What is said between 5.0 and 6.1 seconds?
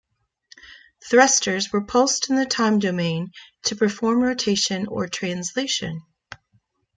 translation.